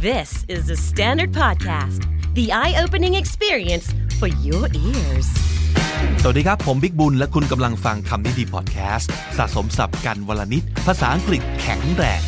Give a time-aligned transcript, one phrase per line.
[0.00, 3.86] This is the Standard Podcast, the eye opening experience
[4.20, 5.28] for your ears.
[6.22, 12.22] สวัสดีครับ ผมบิ๊กบุญ และคุณกำลังฟังคำนี้ดีพอดแคสต์สะสมศัพท์กันวันละนิด ภาษาอังกฤษแข็งแรง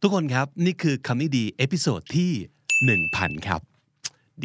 [0.00, 2.30] ทุกคนครับ นี่คือคำนี้ดี episode ที่
[2.88, 3.62] 1000 ครับ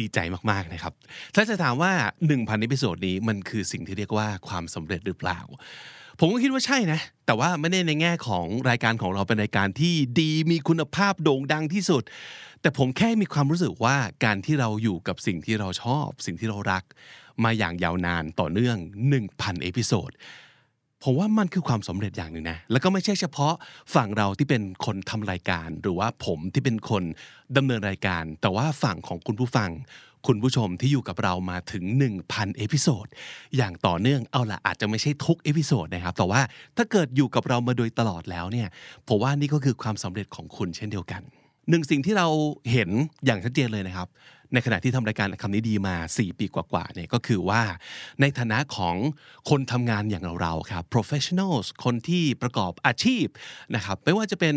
[0.00, 0.18] ดีใจ
[0.50, 0.92] มากๆนะครับ
[1.34, 1.92] ถ้าจะถามว่า
[2.26, 5.40] 1,000 episode นี้มันคือสิ่งที่เรียกว่าความสำเร็จหรือเปล่า
[6.20, 12.02] ผมก็คิดว่าใช่นะ แต่ว่าไม่ได้ในแง่ของรายการของเราเป็นรายการที่ดีมีคุณภาพโด่งดังที่สุด
[12.60, 16.84] แต่ผมแค่มีความรู้สึกว่าการที่เราอยู่กับสิ่งที่เราชอบ สิ่งที่เรารัก
[17.44, 18.76] มาอย่างยาวนานต่อเนื่อง
[19.20, 20.10] 1,000 episode
[21.06, 23.52] ผมว่ามันคือความสำเร็จอย่างหนึ่งนะ แล้วก็ไม่ใช่เฉพาะ
[23.94, 27.02] ฝั่งเราที่เป็นคนทำรายการ หรือว่าผมที่เป็นคน
[27.56, 29.70] ดำเนินรายการ แต่ว่าฝั่งของคุณผู้ฟัง
[30.26, 31.84] คุณผู้ชมที่อยู่กับเรามาถึง
[32.22, 33.06] 1,000 episode
[33.56, 36.40] อย่างต่อเนื่องเอาละอาจจะไม่ใช่ทุก episode นะครับ แต่ว่า
[36.76, 38.68] ถ้าเกิดอยู่กับเรามาโดยตลอดแล้วเนี่ย
[39.08, 41.22] ผมว่านี่ก็คือความสำเร็จของคุณเช่นเดียวกัน
[41.70, 42.28] หนึ่งสิ่งที่เรา
[42.72, 42.90] เห็น
[43.24, 44.08] อย่างชัดเจนเลยนะครับ
[44.52, 47.62] ในขณะที่ทำรายการคำนี้ดีมา 4 ปีกว่าๆเนี่ยก็คือว่า
[48.20, 48.96] ในฐานะของ
[49.50, 53.26] คนทำงานอย่างเราๆครับ professionals คนที่ประกอบอาชีพ
[53.74, 54.54] นะครับไม่ว่าจะเป็น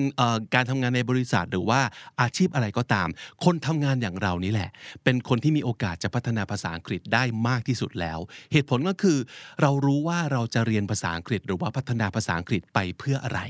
[0.56, 1.82] การทำงานในบริษัทหรือว่า
[2.22, 3.08] อาชีพอะไรก็ตาม
[3.46, 4.70] คนทำงานอย่างเรานี่แหละ
[5.04, 8.20] เป็นคนที่มีโอกาสจะพัฒนาภาษาอังกฤษได้มากที่สุดแล้ว
[8.52, 9.18] เหตุผลก็คือ
[9.62, 13.42] เรารู้ว่าเราจะเรียนภาษาอังกฤษ หรือว่าพัฒนาภาษาอังกฤษไปเพื่ออะไร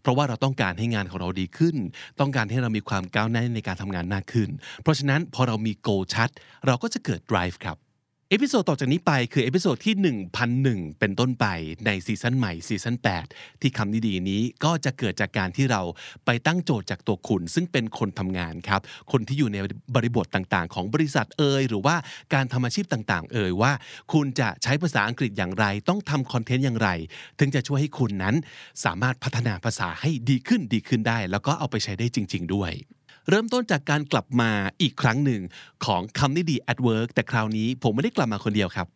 [0.00, 1.76] เพราะว่าเราต้องการให้งานของเราดีขึ้น
[2.20, 4.48] ต้องการให้เรามีความก้าวหน้าในการทำงานมากขึ้น
[4.82, 6.30] เพราะฉะนั้นพอเรามี goal ชัด
[6.66, 7.78] เราก็จะเกิด drive ครับ
[8.32, 9.94] episode ต่อจากนี้ไปคือ episode ที่
[10.46, 11.46] 1001 เป็นต้นไป
[11.86, 12.96] ในซีซั่นใหม่ซีซั่น
[13.28, 15.82] 8 ที่คำนี้ดีนี้ก็จะเกิดจากการที่เรา
[16.26, 18.80] ไปตั้งโจทย์จากตัวคุณ ซึ่งเป็นคนทำงานครับ
[19.12, 19.56] คนที่อยู่ใน
[19.94, 21.96] บริบทต่างๆ ของบริษัทเอยหรือว่า
[22.34, 23.72] การทำอาชีพต่างๆ เอยว่า
[24.12, 26.88] คุณจะใช้ภาษาอังกฤษอย่างไร ต้องทำคอนเทนต์อย่างไร
[27.38, 28.34] ถึงจะช่วยให้คุณนั้น
[28.84, 32.72] สามารถพัฒนาภาษาให้ดีขึ้นดีขึ้นได้ แล้วก็เอาไปใช้ได้จริง ๆ ด้วย
[33.32, 34.50] เริ่มต้นจากการกลับมา
[34.82, 35.42] อีกครั้งหนึ่ง
[35.84, 38.86] ของคำนี้ดี at work แต่คราวนี้ผมไม่ได้กลับมาคนเดียวครับ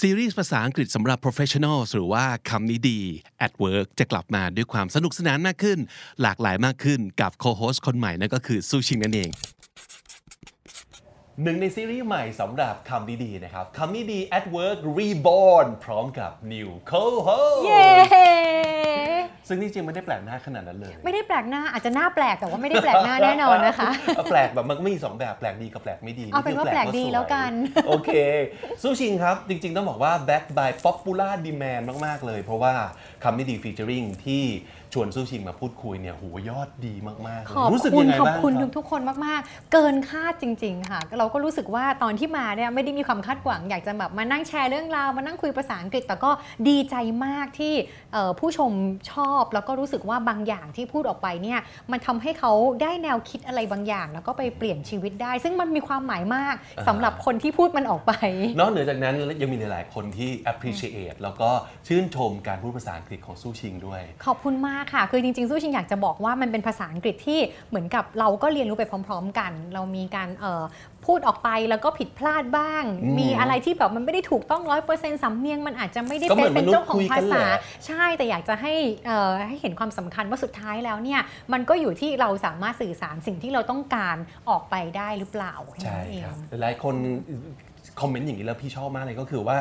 [0.00, 3.00] ซีรีส์ภาษาอังกฤษสำหรับ professionals หรือว่าคำนี้ดี
[3.46, 5.78] at work จะกลับมาด้วยความสนุกสนานมากขึ้น
[6.22, 9.30] หลากหลายมากขึ้นกับ co-host คนใหม่นั่นก็คือซูชิงนั่นเอง
[11.42, 17.90] หนึ่งในซีรีส์ใหม่สำหรับคำนี้ดีนะครับคำนี้ดี at work reborn พร้อมกับ new co-host เย้
[19.48, 27.52] ซึ่งนี่จริงไม่ได้แปลกหน้าขนาดนั้นเลย ไม่ได้แปลกหน้าอาจจะหน้าแปลกแต่ว่าไม่ได้แปลกหน้าแน่นอนนะคะเอาแปลกแบบมันก็มีสองแบบแปลกดีกับแปลกไม่ดีเอาเป็นว่าแปลกดีสยแล้วกัน
[27.86, 28.10] โอเค
[28.82, 32.74] ซูชิงครับ จริง ๆ ต้องบอกว่า back by popular demand มาก ๆ เลย เพราะว่า
[33.22, 34.44] คำนี้ดี featuring ที่
[34.92, 46.30] ชวนซูชิงมาพูดคุยเนี่ยโหยอดดีมากๆเลยขอบรู้สึกคุยัณงไงขอบบ้างคุณครับทุกๆคนมากๆ เกินคาดจริง ๆ ค่ะ เราก็รู้สึกว่าตอนที่มาเนี่ยไม่ได้มีความคาดหวัง อยากจะแบบมานั่งแชร์เรื่องราวมานั่งคุยภาษาอังกฤษ แต่ก็
[46.68, 47.74] ดีใจมากที่
[48.12, 48.72] เอ่อผู้ชม
[49.12, 51.60] ชอบแล้วก็รู้สึกว่าบางอย่างที่พูดออกไปเนี่ย
[51.92, 52.52] มันทำให้เขา
[52.82, 56.54] ได้แนวคิดอะไรบางอย่าง แล้วก็ไปเปลี่ยนชีวิตได้ ซึ่งมันมีความหมายมาก
[56.88, 58.12] สำหรับคนที่พูดมันออกไป
[58.58, 61.50] นอกเหนือจากนั้นยังมีหลายๆคนที่ appreciate แล้วก็
[61.86, 70.64] ชื่นชมการพูดภาษาอังกฤษของซูชิงด้วย ขอบคุณมากค่ะ คือจริงๆสู้ชิงอยากจะบอกว่ามันเป็นภาษาอังกฤษที่เหมือนกับเราก็เรียนรู้ไปพร้อม ๆ กัน เรามีการเอ่อ
[71.06, 78.74] พูดออกไปแล้วก็ผิดพลาดบ้างอืมมีอะไรที่แบบมันไม่ได้ถูกต้องร้อยเปอร์เซ็นต์สำเนียงมันอาจจะไม่ได้ก็เหเป็มือนนเป็นเจ้าของมนุษย์คุยกัภานแหษาละใช่แต่อยากจะให้
[79.06, 81.20] เอ่อให้เห็นความสำคัญว่าสุดท้ายแล้วเนี่ย
[81.52, 84.16] มันก็อยู่ที่เราสามารถสื่อสารสิ่งที่เราต้องการ
[84.48, 86.94] ออกไปได้หรือเปล่าแค่ใช่นั้นเอคงรับหลายคน
[88.00, 89.56] คอมเมนต์อย่างนี้แล้วพี่ชอบมากเลยก็คือว่า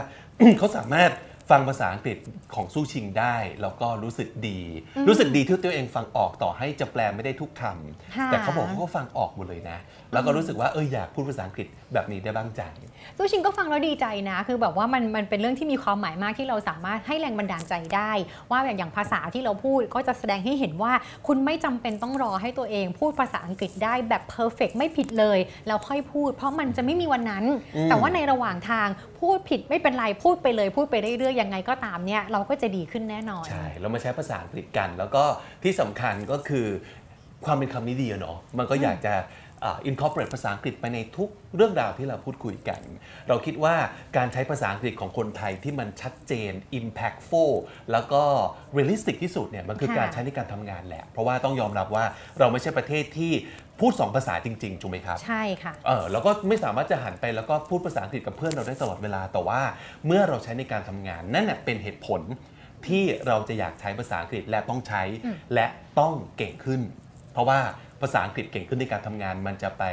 [0.58, 1.12] เขาสามารถ
[1.52, 2.18] ฟังภาษาอังกฤษ
[2.56, 4.60] ของสู้ชิงได้ แล้วก็รู้สึกดี
[5.08, 9.78] รู้สึกดีที่ตัวเองฟังออกต่อให้จะแปลไม่ได้ทุกคำค่ะแต่เขาบอกว่าเขาฟังออกหมดเลยนะ
[10.14, 12.74] แล้วก็รู้สึกว่าเอออยากพูดภาษาอังกฤษแบบนี้ได้บ้างจัง
[13.18, 18.12] ซูชิงก็ฟังแล้วดีใจนะ คือแบบว่ามันมันเป็นเรื่องที่มีความหมายมากที่เราสามารถให้แรงบันดาลใจได้
[18.52, 20.94] ว่าอย่างอย่างภาษาที่เราพูดก็จะแสดงให้เห็นว่า
[21.28, 27.46] คุณไม่จำเป็นต้องรอให้ตัวเองพูดภาษาอังกฤษได้แบบเพอร์เฟกไม่ผิดเลยแล้วค่อยพูด เพราะมันจะไม่มีวันนั้น
[27.76, 28.88] อืมแต่ว่าในระหว่างทาง
[29.20, 35.24] พูดผิดไม่เป็นไรพูดไปเลย พูดไปเรื่อยๆยังไงก็ตามเนี่ยเราก็จะดีขึ้นแน่นอนใช่เรามาใช้ภาษาอังกฤษกัน แล้วก็
[35.64, 36.68] ที่สำคัญก็คือ
[37.46, 39.14] ความเป็นคำนี้ดีอะเนาะมันก็อยากจะ
[39.64, 42.82] อ่า incorporate ภาษาอังกฤษไปในทุกเรื่องราวที่เราพูดคุยกัน
[43.28, 43.76] เราคิดว่า
[44.18, 47.54] การใช้ภาษาอังกฤษของคนไทยที่มันชัดเจน impactful
[47.92, 48.22] แล้วก็
[48.78, 52.06] realistic ที่สุดเนี่ยมันคือค่ะการใช้ในการทำงานแหละ เพราะว่าต้องยอมรับว่า
[52.40, 53.34] เราไม่ใช่ประเทศที่
[53.80, 59.62] พูด 2 ภาษาจริงๆ ถูกไหมครับ ใช่ค่ะ เออแล้วก็ไม่สามารถจะหันไปแล้วก็พูดภาษาอังกฤษกับเพื่อนเราได้ตลอดเวลา แต่ว่า
[60.06, 62.22] เมื่อเราใช้ในการทำงานนั่นน่ะเป็นเหตุผล
[62.88, 65.04] ที่เราจะอยากใช้ภาษาอังกฤษและต้องใช้
[65.54, 65.66] และ
[66.00, 66.82] ต้องเก่งขึ้น
[67.34, 67.60] เพราะว่า
[68.06, 69.84] ภาษาอังกฤษเก่งขึ้นในการทำงาน มันจะไป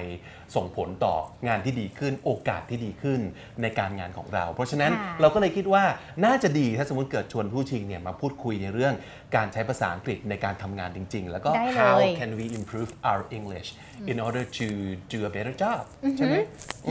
[0.54, 1.14] ส่งผลต่อ
[1.48, 3.20] งานที่ดีขึ้น โอกาสที่ดีขึ้น
[3.62, 5.84] ในการงานของเรา เพราะฉะนั้นค่ะเราก็เลยคิดว่า
[6.24, 8.94] น่าจะดีถ้าสมมติเกิดชวนผู้ชิงเนี่ยมาพูดคุยในเรื่อง
[9.36, 13.68] การใช้ภาษาอังกฤษในการทำงานจริง ๆ แล้วก็ได้เลย how can we improve our English
[14.12, 14.66] in order to
[15.12, 15.82] do a better job
[16.16, 16.36] ใช่ไหม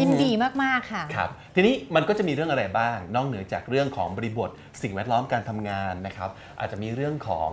[0.02, 0.32] ยินดี
[0.64, 4.50] มากๆค่ะครับทีนี้มันก็จะมีเรื่องอะไรบ้าง นอกเหนือจากเรื่องของบริบท
[4.82, 6.30] สิ่งแวดล้อมการทำงานนะครับ
[6.60, 7.50] อาจจะมีเรื่องของ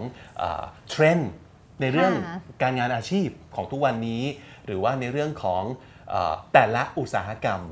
[0.90, 1.32] เทรนด์
[1.80, 4.22] ในเรื่องค่ะการงานอาชีพของทุกวันนี้
[4.66, 5.62] หรือว่าในเรื่องของ
[6.10, 7.62] เออแต่ละอุตสาหกรรม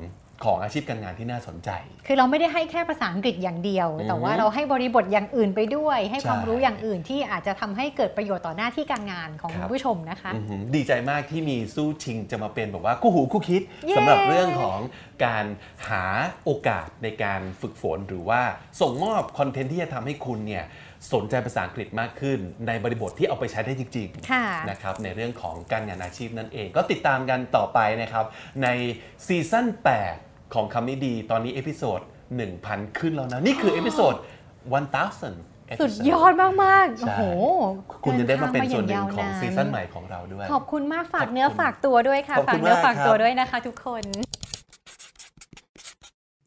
[0.48, 1.70] ของอาชีพการงานที่น่าสนใจ
[2.06, 14.78] คือเราไม่ได้ให้แค่ภาษาอังกฤษอย่างเดียว แต่ว่าเราให้บริบทอย่างอื่นไปด้วย ให้ความใช่รู้อย่างอื่นที่อาจจะทำให้เกิดประโยชน์ต่อหน้าที่การงานของครัคุบณผู้ชมนะคะอือหือดีใจมากที่มีสู้ชิงจะมาเป็นแบบว่าคู่หูคู่คิดเย้สำหรับเรื่องของ
[15.24, 15.44] การ
[15.88, 16.04] หา
[16.44, 18.40] โอกาสในการฝึกฝนหรือว่า
[18.80, 20.64] ส่งมอบคอนเทนต์ที่จะทำให้คุณเนี่ย
[21.12, 28.24] สนใจภาษาอังกฤษมากขึ้น ในบริบทที่เอาไปใช้ได้จริงค่ะๆนะครับในเรื่องของการงานอาชีพนั่นเอง ก็ติดตามกันต่อไปนะครับ
[28.62, 28.68] ใน
[29.26, 29.66] ซีซั่น
[30.10, 32.00] 8 ของคำนี้ดี ตอนนี้เอพิโซด
[32.48, 37.22] 1,000 ขึ้นแล้วนะ นี่คือเอพิโซด1000สุดยอดมาก ๆ โอ้ใช่โห
[38.04, 44.02] คุณจะได้มาเป็นส่วนหนึ่งดิของทาซีซั่นใหม่ของเราด้วย ขอบคุณมากฝากขอบคุณเนื้อฝากตัวด้วยค่ะขอบฝาคุกณเนื้อมากฝากตัวครับด้วยนะคะทุกคน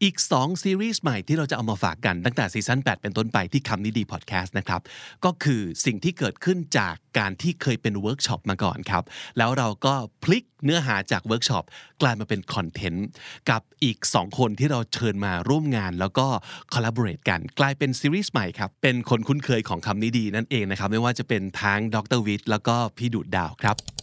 [0.04, 4.82] อีก 2 ซีรีส์ใหม่ที่เราจะเอามาฝากกันตั้งแต่ซีซั่น8 เป็นต้นไปที่คำนี้ดีพอดแคสต์นะครับ
[5.26, 9.04] ก็คือสิ่งที่เกิดขึ้นจากการที่เคยเป็นเวิร์กช็อปมาก่อนครับ
[9.38, 9.94] แล้วเราก็
[10.24, 11.64] พลิกเนื้อหาจากเวิร์กช็อป
[12.02, 13.08] กลายมาเป็นคอนเทนต์
[13.50, 16.28] กับอีก 2 คนที่เราเชิญมาร่วมงาน แล้วก็
[16.74, 23.95] collaborate กัน กลายเป็นซีรีส์ใหม่ครับ เป็นคนคุ้นเคยของคำนี้ดีนั่นเองนะครับ ไม่ว่าจะเป็นทั้งดร.วิทย์แล้วก็พี่ดุจดาวครับ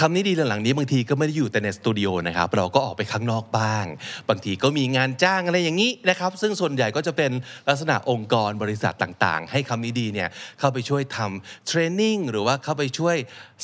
[0.00, 3.84] คำนี้ดีหลังๆนี้บางทีก็ไม่ได้อยู่แต่ในสตูดิโอนะครับเราก็ออกไปข้างนอกบ้าง
[4.28, 7.30] บางทีก็มีงานจ้างอะไรอย่างนี้นะครับซึ่งส่วนใหญ่ก็จะเป็น
[7.68, 13.16] ลักษณะองค์กรบริษัทต่างๆ ให้คำนี้ดีเนี่ยเข้าไปช่วยทำ training หรือว่าเข้าไปช่วย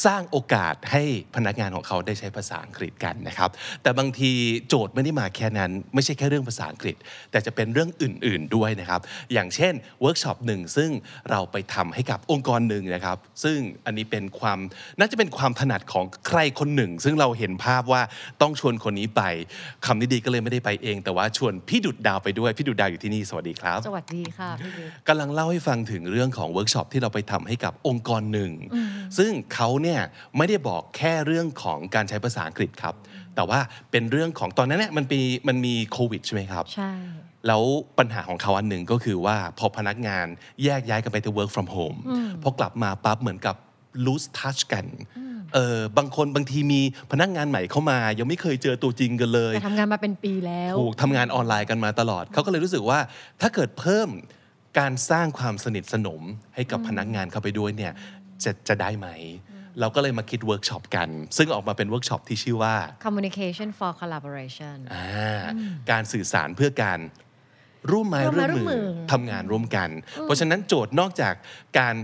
[0.07, 1.03] สร้างโอกาสให้
[1.37, 3.51] พนักงานของเขาได้ใช้ภาษาอังกฤษกันนะครับ
[3.83, 4.33] แต่บางที
[4.69, 6.97] โจทย์ไม่ได้มาแค่นั้น ไม่ใช่แค่เรื่องภาษาอังกฤษ
[7.31, 9.01] แต่จะเป็นเรื่องอื่น ๆด้วยนะครับ
[9.33, 10.91] อย่างเช่นเวิร์กช็อปหนึ่งซึ่ง
[11.31, 14.59] เราไปทำให้กับองค์กรหนึ่งนะครับซึ่งอันนี้เป็นความ
[14.99, 18.03] น่าจะเป็นความถนัดของใครคนหนึ่ง ซึ่งเราเห็นภาพว่า
[18.43, 19.23] ต้องชวนคนนี้ไป
[19.87, 28.53] คำนี้ดีก็เลยไม่ได้ไปเอง แต่ว่าชวนพี่ดุจดาวไปด้วย พี่ดุจดาวอยู่ที่นี่สวัสดีครับ สวัสดีค่ะพี่บิ๊กกำลังเล่าให้ฟังถึงเรื่องของเวิร์กช็อปที่เราไปทำให้กับองค์กรหนึ่ง
[29.19, 30.01] ซึ่งเขาเนี่ย
[30.37, 32.95] ไม่ได้บอกแค่เรื่องของการใช้ภาษาอังกฤษครับ
[33.35, 36.93] แต่ว่าเป็นเรื่องของตอนนั้นเนี่ยมันมีมันมีโควิดใช่ไหมครับใช่
[37.47, 37.63] แล้ว
[37.99, 40.27] ปัญหาของเขาอันหนึ่งก็คือว่าพอพนักงาน
[40.65, 41.99] แยกย้ายกันไปที่ work from home
[42.43, 43.57] พอกลับมาปั๊บเหมือนกับ
[44.07, 44.87] lose touch กัน
[45.55, 46.81] เออบางคนบางทีมี
[47.13, 52.99] พนักงานใหม่เข้ามา ยังไม่เคยเจอตัวจริงกันเลยแต่ทำงานมาเป็นปีแล้วถูกทำงานออนไลน์กันมาตลอดเขาก็เลยรู้สึกว่า
[53.41, 54.09] ถ้าเกิดเพิ่ม
[54.79, 56.23] การสร้างความสนิทสนม
[56.55, 57.93] ให้กับพนักงานเข้าไปด้วยเนี่ย
[58.45, 59.09] จะจะได้ไหม
[59.81, 62.77] เราก็เลยมาคิดเวิร์กช็อปกัน ซึ่งออกมาเป็นเวิร์กช็อปที่ชื่อว่า
[63.07, 65.45] communication for collaboration อ่า
[65.91, 67.01] การสื่อสารเพื่อการ
[67.91, 69.91] ร่วมไม้ร่ร่ววมมไม้ร่วมมืมืออทำงานร่วมกัน
[70.23, 71.35] เพราะฉะนั้นโจทย์นอกจาก
[71.79, 71.95] การ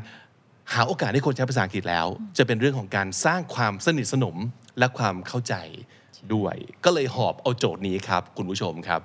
[0.73, 2.07] หาโอกาสให้คนใช้ภาษาอังกฤษแล้ว
[2.39, 4.37] จะเป็นเรื่องของการสร้างความสนิทสนม
[4.79, 5.55] และความเข้าใจ
[6.35, 9.01] ด้วย ก็เลยหอบเอาโจทย์นี้ครับ คุณผู้ชมครับ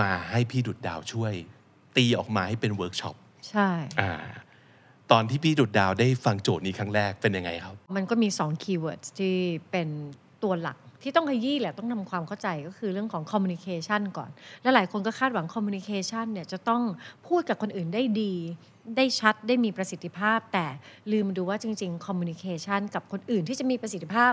[0.00, 1.32] มาให้พี่ดุจดาวช่วย
[1.96, 3.16] ตีออกมาให้เป็นเวิร์กช็อป
[3.50, 3.68] ใช่
[4.00, 4.12] อ่า
[5.10, 9.36] ตอนที่พี่ดุจดาวได้ฟังโจทย์นี้ครั้งแรกเป็นยังไงครับ มันก็มี2 keywords ที่
[9.70, 9.88] เป็น
[10.42, 14.30] ตัวหลัก ที่ต้องขยี้แหละต้องทำความเข้าใจก็คือเรื่องของ communication ก่อน
[14.62, 16.82] และหลายคนก็คาดหวัง communication เนี่ยจะต้อง
[17.26, 18.34] พูดกับคนอื่นได้ดี
[18.96, 20.66] ได้ชัดได้มีประสิทธิภาพ แต่
[21.12, 24.32] ลืมดูว่าจริงๆ communication กับคนอื่นที่จะมีประสิทธิภาพ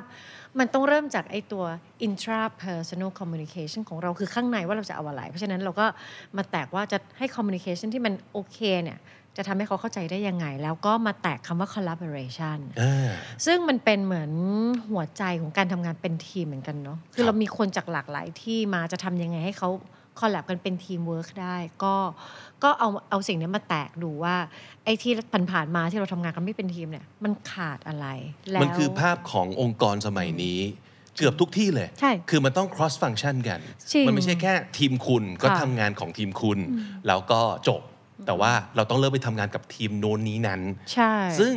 [0.59, 1.63] มันต้องเริ่มจากไอตัว
[2.07, 5.85] intrapersonal communication ของเราคือข้างในว่าเราจะเอาอะไร เพราะฉะนั้นเราก็
[6.37, 8.99] มาแตกว่าจะให้ communication ที่มันโอเคเนี่ย
[9.37, 13.09] จะทำให้เขาเข้าใจได้ยังไง แล้วก็มาแตกคำว่า collaboration อ่า
[13.45, 14.31] ซึ่งมันเป็นเหมือน
[14.89, 19.69] หัวใจของการทำงานเป็นทีมเหมือนกันเนาะคืครับ คือเรามีคนจากหลากหลายที่มาจะทำยังไงให้เขา
[20.19, 21.95] collab กันเป็นทีมเวิร์กได้ ก็
[22.63, 24.35] ก็เอาเอาสิ่งนี้มาแตกดูว่า
[24.85, 25.13] ไอ้ที่
[25.51, 28.07] ผ่านๆมาที่เราทำงานกันไม่เป็นทีมเนี่ยมันขาดอะไร
[28.51, 30.59] แล้วมันคือภาพขององค์กรสมัยนี้
[31.17, 33.59] เกือบทุกที่เลยใช่คือมันต้อง cross function กัน
[33.93, 36.59] จริงมันไม่ใช่แค่ทีมคุณก็ค่ะทำงานของทีมคุณ
[37.07, 37.81] แล้วก็จบ
[38.25, 40.61] แต่ว่าเราต้องเริ่มไปทำงานกับทีมโน้นนี้นั้น
[40.93, 41.53] ใช่ ซึ่ง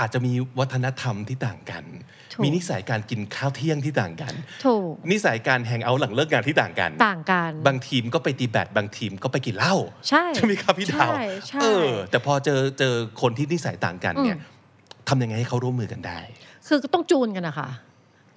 [0.00, 1.84] อาจจะมีวัฒนธรรมที่ต่างกัน
[2.32, 4.34] ถูกมีนิสัยการกินข้าวเที่ยงที่ต่างกัน
[4.66, 9.74] ถูก นิสัยการ hang out หลังเลิกงานที่ต่างกัน ต่างกัน บางทีมก็ไปตีแบด บางทีมก็ไปกินเหล้า
[10.08, 14.38] ใช่ใช่ไหมครับพี่ดาวใช่ใช่เออ แต่พอเจอเจอคนที่นิสัยต่างกันเนี่ย
[15.08, 16.20] ทำยังไงให้เขาร่วมมือกันได้
[16.66, 17.68] คือก็ต้องจูนกันนะคะ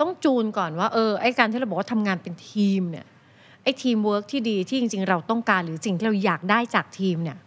[0.01, 3.05] ต้องจูนก่อนว่าเออไอ้การที่เราบอกว่าทำงานเป็นทีมเนี่ย
[3.63, 7.37] ไอ้ทีมเวิร์กที่ดีที่จริง ๆ เราต้องการหรือสิ่งที่เราอยากได้จากทีมเนี่ย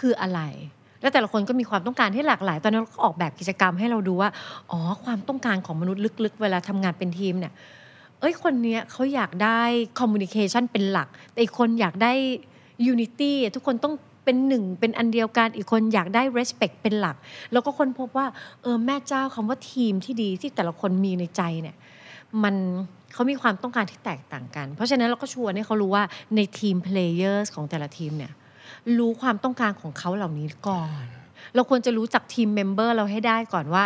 [0.00, 0.40] คืออะไร
[1.00, 4.30] แล้วแต่ละคนก็มีความต้องการที่หลากหลาย ตอนนั้นเราก็ออกแบบกิจกรรมให้เราดูว่า
[4.70, 7.52] อ๋อ ความต้องการของมนุษย์ลึกๆ เวลาทำงานเป็นทีมเนี่ย
[8.20, 9.60] เอ้ย คนเนี้ยเขาอยากได้
[9.98, 12.12] communication เป็นหลัก แต่อีกคนอยากได้
[12.86, 17.16] unity ทุกคนต้องเป็นหนึ่งเป็นอันเดียวกันอีกคนอยากได้ respect เป็นหลัก
[17.52, 18.26] แล้วก็คนพบว่า
[18.62, 21.76] เออแม่เจ้าคำว่าทีมที่ดีที่แต่ละคนมีในใจเนี่ย
[22.42, 22.54] มัน
[23.12, 26.04] เขามีความต้องการที่แตกต่างกัน เพราะฉะนั้นเราก็ชวนให้เขารู้ว่า
[26.36, 28.32] ใน team player ของแต่ละทีมเนี่ย
[28.98, 31.04] รู้ความต้องการของเขาเหล่านี้ก่อน
[31.54, 33.84] เราควรจะรู้จัก team member เราให้ได้ก่อนว่า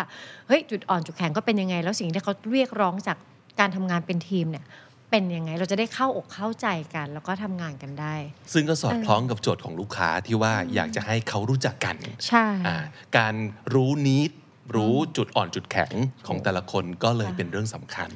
[0.48, 3.16] เฮ้ยจุดอ่อนจุดแข็งก็เป็นยังไง แล้วสิ่งที่เขาเรียกร้องจาก
[3.60, 4.64] การทำงานเป็นทีมเนี่ย
[5.10, 8.14] เป็นยังไงเราจะได้เข้าอกเข้าใจกัน แล้วก็ทำงานกันได้
[8.52, 11.96] ซึ่งก็สอดคล้องกับโจทย์ของลูกค้าที่ว่าอยากจะให้เขารู้จักกัน
[12.28, 12.76] ใช่อ่า
[13.18, 13.34] การ
[13.74, 14.30] รู้นิด
[14.76, 15.92] รู้จุดอ่อนจุดแข็ง
[16.26, 18.10] ของแต่ละคนก็เลยเป็นเรื่องสำคัญ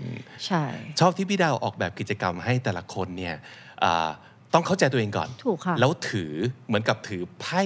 [0.46, 0.64] ใช่
[1.00, 3.36] ชอบที่พี่ดาวออกแบบกิจกรรมให้แต่ละคนเนี่ย
[3.84, 4.08] อ่า
[4.54, 6.32] ต้องเข้าใจตัวเองก่อนถูกค่ะแล้วถือ
[6.66, 7.62] เหมือนกับถือไพ่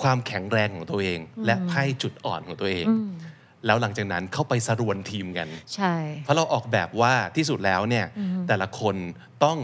[0.00, 2.86] ความแข็งแรงของตัวเอง และไพ่จุดอ่อนของตัวเอง
[3.66, 8.06] แล้วหลังจากนั้นเข้าไปชวนทีมกัน ใช่ เพราะเราออกแบบว่าที่สุดแล้วเนี่ย
[8.48, 8.96] แต่ละคน
[9.44, 9.58] ต้อง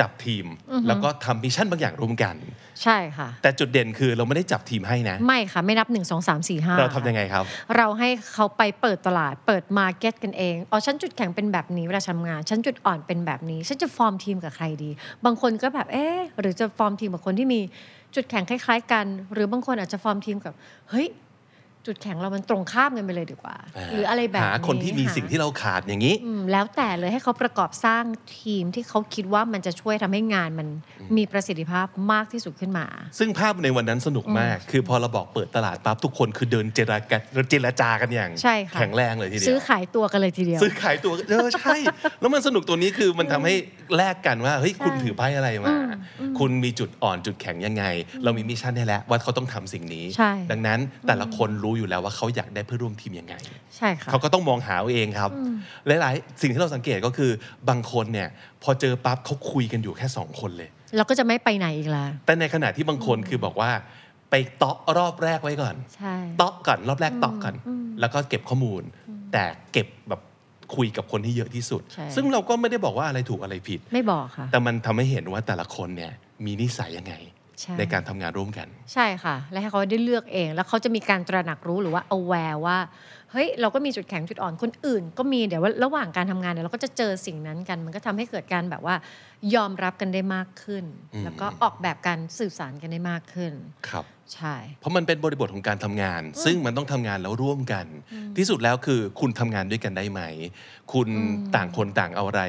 [0.00, 0.46] จับทีม
[0.88, 2.36] แล้วก็ทำ mission บางอย่างร่วมกัน
[2.82, 7.44] ใช่ค่ะ แต่จุดเด่นคือเราไม่ได้จับทีมให้นะ ไม่ค่ะ ไม่นับ 1 2 3 4 5 เราทำยังไงครับ
[7.76, 14.90] เราให้เขาไปเปิดตลาดเปิด market กันเอง อ๋อฉันจุดแข็งเป็นแบบนี้เวลาทำงาน ฉันจุดอ่อนเป็นแบบนี้ ฉันจะฟอร์มทีมกับใครดี
[15.24, 17.60] บางคนก็แบบเอ๊ะหรือจะฟอร์มทีมกับคนที่มี
[18.14, 20.54] จุดแข็งคล้าย ๆ กัน หรือบางคนอาจจะฟอร์มทีมกับ
[20.90, 21.06] เฮ้ย
[21.86, 23.56] จุดแข็งเรามันตรงข้ามกันไปเลยดีกว่า
[23.92, 28.04] หรืออะไรแบบนี้หาคนที่มีหาสิ่งที่เราขาดอย่างนี้อืมแล้วแต่เลยให้เขาประกอบสร้าง
[28.40, 30.68] ทีมที่เขาคิดว่ามันจะช่วยทำให้งานมัน
[31.16, 32.86] มีประสิทธิภาพมากที่สุดขึ้นมา
[33.18, 41.76] ซึ่งภาพในวันนั้นสนุกมาก คือพอเราบอกเปิดตลาดปั๊บทุกคนคือเดินเจรกันเจรจากันอย่างใช่ค่ะแข็งแรงเลยทีเดียวซื้อขายตัวกันเลยทีเดียว ซื้อขายตัวเออใช่
[42.20, 43.54] แล้วมันสนุกตัวนี้คือมันทำให้
[43.96, 45.74] แลกกันว่าเฮ้ยคุณถือไพ่อะไรมา
[46.38, 47.84] คุณมีจุดอ่อนจุดแข็งยังไง
[48.24, 53.34] เรามี mission ให้แล้วว่าเขาต้องทำสิ่งนี้ใช่ดังนั้นแต่ละคนรู้อยู่แล้วว่าเขาอยากได้เพื่อนร่วมทีมยังไง
[53.76, 55.30] ใช่ค่ะเขาก็ต้องมองหาเอาเองครับ
[55.86, 57.30] หลายๆ สิ่งที่เราสังเกตก็คือ
[57.68, 58.28] บางคนเนี่ย
[58.62, 63.70] พอเจอปั๊บเขาคุยกันอยู่แค่สองคนเลยเราก็จะไม่ไปไหนอีกแล้วแต่ในขณะที่บางคนคือบอกว่า
[64.30, 67.54] ไปเตาะรอบแรกไว้ก่อนใช่เตาะก่อนรอบแรกเตาะก่อน
[68.00, 68.82] แล้วก็เก็บข้อมูล
[69.32, 70.20] แต่เก็บแบบ
[70.74, 76.12] คุยกับคนที่เยอะที่สุดใช่ซึ่งเราก็ไม่ได้บอกว่าอะไรถูกอะไรผิด ไม่บอกค่ะ แต่มันทำให้เห็นว่าแต่ละคนเนี่ย
[76.44, 77.14] มีนิสัยยังไง
[77.60, 82.78] ใช่ในการทำงานร่วมกัน ใช่ค่ะ และให้เขาได้เลือกเอง แล้วเขาจะมีการตระหนักรู้หรือว่า aware ว่า
[83.32, 88.94] เฮ้ยเราก็มีจุดแข็งจุดอ่อนคนอื่น ก็มีเดี๋ยวว่าระหว่างการทำงานเนี่ยเราก็จะเจอสิ่งนั้นกัน มันก็ทำให้เกิดการแบบว่า
[89.54, 93.52] ยอมรับกันได้มากขึ้นอืมแล้วก็ออกแบบการสื่อสารกันได้มากขึ้น
[93.88, 94.04] ครับ
[94.34, 97.86] ใช่ เพราะมันเป็นบริบทของการทำงาน ซึ่งมันต้องทำงานแล้วร่วมกัน
[98.36, 100.20] ที่สุดแล้วคือคุณทำงานด้วยกันได้ไหม
[100.92, 101.08] คุณ
[101.56, 102.42] ต่างคนต่างเอาอะไร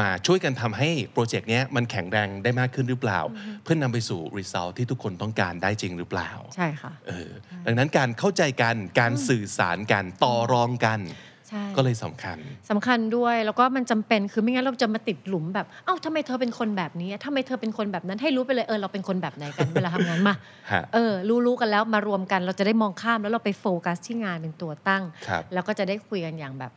[0.00, 3.20] มาช่วยกันทำให้โปรเจกต์เนี้ยมันแข็งแรงได้มากขึ้นหรือเปล่า
[3.62, 7.30] เพื่อนนำไปสู่ result ที่ทุกคนต้องการได้จริงหรือเปล่า ใช่ค่ะเออ
[7.66, 11.29] ดังนั้นการเข้าใจกันการสื่อสารกันต่อรองกันใช่
[11.76, 12.38] ก็เลยสำคัญ
[12.70, 20.34] สำคัญด้วยแล้วก็มันจำเป็นคือไม่งั้นเราจะมาติดหลุมแบบเอ้าทำไมเธอเป็นคนแบบนี้ทำไมเธอเป็นคนแบบนั้นให้รู้ไปเลยเออเราเป็นคนแบบไหนกันเวลาทำงานมา
[20.72, 26.72] ฮะเออรู้รู้กันแล้วมารวมกันเราจะได้มองข้ามแล้วเราไปโฟกัสที่งานเป็นตัวตั้งครับแล้วก็จะได้คุยกันอย่างแบบ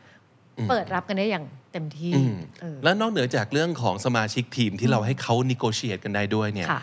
[0.58, 6.80] อืมเปิดรับกันได้อย่างเต็มที่อืมเออแล้วนอกเหนือจากเรื่องของสมาชิกทีมที่เราให้เขา negotiate กันได้ด้วยเนี่ยค่ะ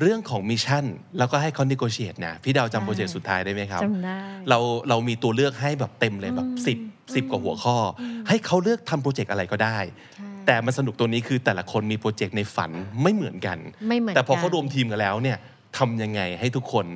[0.00, 0.84] เรื่องของ mission
[1.18, 4.18] แล้วก็ให้เขา negotiate นะพี่ดาวใช่จำโปรเจกต์สุดท้ายได้ไหมครับจำได้
[4.48, 4.58] เรา
[4.88, 6.48] เรามีตัวเลือกให้แบบเต็มเลยแบบ
[6.80, 9.78] 10 10กว่าหัวข้อให้เขาเลือกทำโปรเจกต์อะไรก็ได้
[10.14, 12.70] ใช่แต่มันสนุกตัวนี้คือแต่ละคนมีโปรเจกต์ในฝัน
[13.02, 13.58] ไม่เหมือนกัน
[13.88, 15.38] ไม่เหมือนแต่พอกันเขารวมทีมกันแล้วเนี่ย
[15.78, 16.86] ทำยังไงให้ทุกคน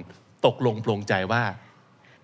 [0.46, 1.42] ตกลงปลงใจว่า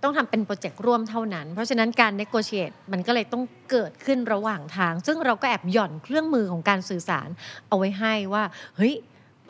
[0.02, 7.28] ต้องทำเป็นโปรเจกต์ร่วมเท่านั้น เพราะฉะนั้นการ negotiate มันก็เลยต้องเกิดขึ้นระหว่างทาง ซึ่งเราก็แอบหย่อนเครื่องมือของการสื่อสาร
[7.68, 8.44] เอาไว้ให้ว่า
[8.76, 8.94] เฮ้ย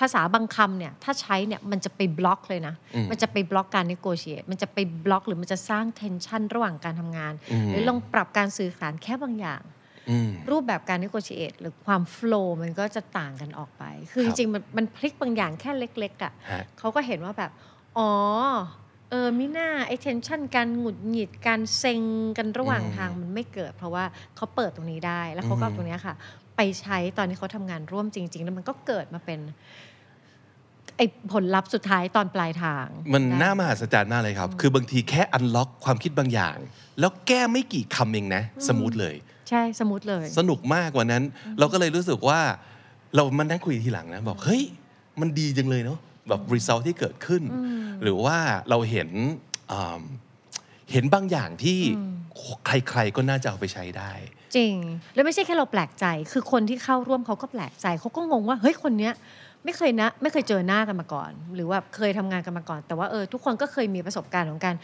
[0.03, 9.63] ภาษาบางคำเนี่ยถ้าใช้เนี่ยมันจะไปบล็อกเลยนะอืมมันจะไปบล็อกการ negotiate มันจะไปบล็อกหรือมันจะสร้าง tension ระหว่างการทำงานอืมหรือลองปรับการสื่อสารแค่บางอย่าง
[10.11, 17.51] อืมรูปแบบการ negotiate หรือความ flow มันก็จะต่างกันออกไป คือคจรับริงๆ มันมันพลิกบางอย่างแค่เล็ก ๆอะ่ะฮะเขาก็เห็นว่าแบบ
[17.99, 18.11] อ๋อ
[19.11, 22.01] เออมิน่าไอเทนชันการหงุดหงิดการเซ็ง
[22.39, 24.05] กันระหว่างอืมทางมันไม่เกิด เพราะว่า
[24.37, 26.15] เขาเปิดตรงนี้ได้แล้วเขาก็เอาอืมตรงเนี้ยค่ะ
[26.57, 29.41] ไปใช้ตอนที่เขาทำงานร่วมจริง ๆ แล้วมันก็เกิดมาเป็น
[30.97, 36.57] ไอ้ผลลัพธ์สุดท้ายตอนปลายทาง มันได้น่ามหัศจรรย์มากเลยครับ คือบางทีแค่ unlock ความคิดบางอย่าง
[37.01, 39.15] แล้วแก้ไม่กี่คำเองนะ smooth เลย
[39.49, 41.23] ใช่ smooth เลย สนุกมากกว่านั้น
[41.59, 42.41] เราก็เลยรู้สึกว่า
[43.15, 44.63] เรามานั่งคุยทีหลังนะ บอก เฮ้ย
[45.21, 47.43] มันดีจังเลยเนาะแบบ result ที่เกิดขึ้น
[48.03, 48.37] หรือว่า
[48.71, 49.09] เราเห็น
[49.73, 50.01] อ่า
[50.93, 51.79] เห็นบางอย่างที่
[52.67, 54.13] ใครๆก็น่าจะเอาไปใช้ได้
[54.57, 54.75] จริง
[55.15, 59.13] แล้วไม่ใช่แค่เราแปลกใจ คือคนที่เข้าร่วมเขาก็แปลกใจเขาก็งงว่าเฮ้ยคนเนี้ย
[59.64, 64.75] ไม่เคยนะไม่เคยเจอหน้ากันมาก่อน หรือว่าเคยทำงานกันมาก่อน แต่ว่าเออทุกคนก็เคยมีประสบการณ์ของการ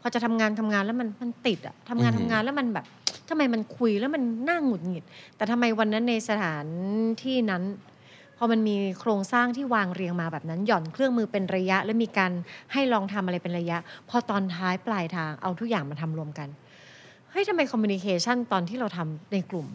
[0.00, 2.86] พอจะทำงานทำงานแล้วมันมันติดอะทำงานอืทำมงานแล้วมันแบบ
[3.28, 5.04] ทำไมมันคุยแล้วมันน่าหงุดหงิด
[5.36, 6.66] แต่ทำไมวันนั้นในสถาน
[7.22, 7.62] ที่นั้น
[8.38, 12.32] พอมันมีโครงสร้างที่วางเรียงมาแบบนั้น หย่อนเครื่องมือเป็นระยะ และมีการ
[12.72, 16.48] ให้ลองทำอะไรเป็นระยะ พอตอนท้ายปลายทางเอาทุกอย่างมาทำรวมกัน
[17.30, 19.66] เฮ้ยทำไม communication ตอนที่เราทำในกลุ่ม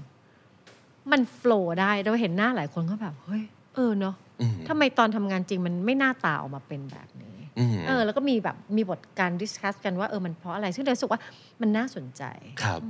[1.12, 3.44] มัน flow ได้เราเห็นหน้าหลายคนก็แบบเฮ้ย
[3.76, 4.23] เออเนาะอืม
[4.70, 11.20] ทำไมตอนทำงานจริงมันไม่หน้าตาออกมาเป็นแบบนี้อืมเออ แล้วก็มีแบบมีบทการ discuss กันว่าเออมันเพราะอะไร ซึ่งเรารู้สึกว่า
[11.62, 12.24] มันน่าสนใจ
[12.64, 12.82] ครับ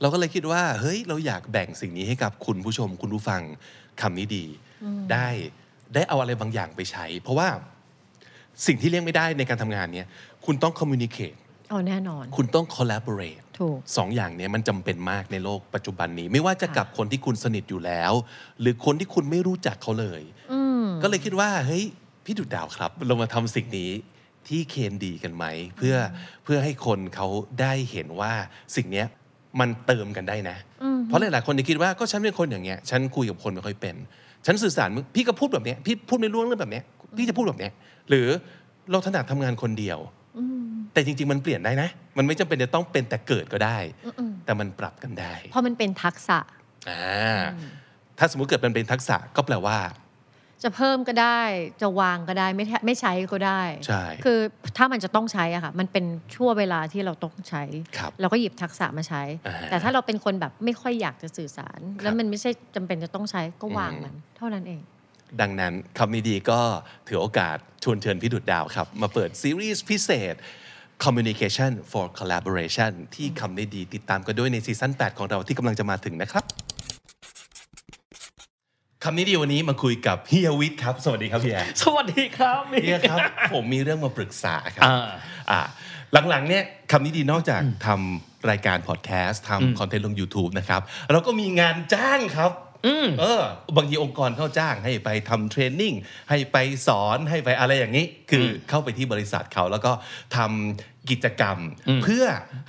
[0.00, 3.42] เราก็เลยคิดว่า เฮ้ยเราอยากแบ่งสิ่งนี้ให้กับคุณผู้ชม คุณผู้ฟัง
[4.00, 4.44] คำนี้ดี
[5.12, 5.28] ได้
[5.94, 7.48] ได้เอาอะไรบางอย่างไปใช้ เพราะว่า
[8.66, 10.08] สิ่งที่เลี่ยงไม่ได้ในการทำงานเนี้ย
[10.46, 11.38] คุณต้อง communicate
[11.70, 18.12] เอาแน่นอน คุณต้อง collaborate ถูกสองอย่างเนี้ยมันจำเป็นมากในโลกปัจจุบันนี้ ไม่ว่าจะกับคนที่คุณสนิทอยู่แล้ว
[18.60, 20.22] หรือคนที่คุณไม่รู้จักเขาเลย
[20.52, 20.63] อืม
[21.02, 21.84] ก็เลยคิดว่าเฮ้ย
[22.24, 23.90] พี่ดุดดาวครับ เรามาทำสิ่งนี้
[24.48, 25.44] ที่เคนดีกันไหม
[25.76, 25.94] เพื่อ
[26.44, 27.26] เพื่อให้คนเขา
[27.60, 28.32] ได้เห็นว่า
[28.76, 29.06] สิ่งเนี้ย
[29.60, 33.96] มันเติมกันได้นะอืมเพราะหลายๆคนจะคิดว่าก็ฉันเป็นคนอย่างเงี้ย ฉันคุยกับคนไม่ค่อยเป็น
[34.46, 36.84] ฉันสื่อสารมึงพี่ก็พูดแบบเนี้ยพี่พูดไม่รู้เรื่องแบบเนี้ย
[37.18, 37.72] พี่จะพูดแบบเนี้ย
[38.08, 38.26] หรือ
[38.90, 39.98] เราถนัดทำงานคนเดียว
[40.38, 46.38] อืมแต่จริง ๆ มันเปลี่ยนได้นะ มันไม่จำเป็นจะต้องเป็นแต่เกิดก็ได้อืมแต่มันปรับกันได้ เพราะมันเป็นทักษะ
[46.88, 47.40] อ่า
[48.18, 49.78] ถ้าสมมุติเกิดมันเป็นทักษะก็แปลว่า
[50.62, 51.40] จะเพิ่มก็ได้
[51.82, 54.38] จะวางก็ได้ไม่แทไม่ใช้ก็ได้ ใช่ คือ
[54.76, 56.04] ถ้ามันจะต้องใช้อะค่ะ มันเป็น
[56.36, 57.62] ช่วงเวลาที่เราต้องใช้
[57.98, 64.82] ครับเราก็หยิบทักษะมาใช้อ่าแต่ถ้าเราเป็นคนแบบไม่ค่อยอยากจะสื่อสารครับแล้วมันไม่ใช่จำเป็นจะต้องใช้ก็วางอืมมัน เท่านั้นเอง
[65.40, 66.60] ดังนั้นคำนี้ดีก็
[67.08, 70.36] ถือโอกาสชวนเชิญพี่ดุดดาวครับ มาเปิดซีรีส์พิเศษ
[71.04, 76.44] Communication for Collaboration ที่คำนี้ดีติดตามกันด้วยในซีซั่น8 ของเราที่กำลังจะมาถึงนะครับ
[79.06, 83.20] คำนี้ดีวันนี้มาคุยกับเฮียวิทย์ครับ สวัสดีครับเฮียสวัสดีครับเฮียครับ
[83.52, 85.08] ผมมีเรื่องมาปรึกษาครับอ่า
[85.50, 85.60] อ่า
[86.30, 90.80] หลังๆเนี่ยคำนี้ดีนอกจากทำรายการพอดแคสต์ทำคอนเทนต์ลง YouTube นะครับ
[91.12, 92.50] เราก็มีงานจ้างครับ
[93.20, 93.42] เออ
[93.76, 95.94] บางทีองค์กรเข้าจ้างให้ไปทำเทรนนิ่ง
[96.30, 96.56] ให้ไป
[96.86, 99.92] สอนให้ไปอะไรอย่างนี้ คืออเข้าไปที่บริษัทเขาแล้วก็
[100.36, 101.58] ทำกิจกรรม
[102.02, 102.24] เพื่อ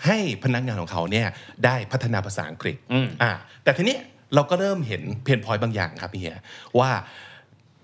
[0.06, 1.28] ให้พนักงานของเขาเนี่ย
[1.66, 3.32] ได้พัฒนาภาษาอังกฤษอืมอ่า
[3.64, 3.98] แต่ทีนี้
[4.36, 6.40] เราก็เริ่มเห็นเพนพอยต์บางอย่างครับเฮีย
[6.80, 6.90] ว่า